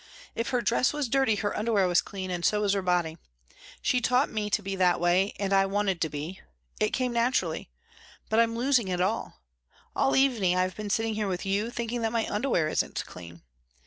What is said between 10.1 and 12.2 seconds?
evening I have been sitting here with you thinking that